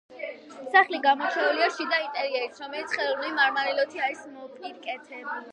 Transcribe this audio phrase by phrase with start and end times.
[0.75, 5.47] სახლი გამორჩეულია შიდა ინტერიერით, რომელიც ხელოვნური მარმარილოთი არის მოპირკეთებული.